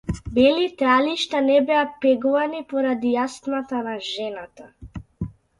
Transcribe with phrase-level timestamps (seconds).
[0.35, 4.71] Белите алишта не беа пеглани поради астмата на жената.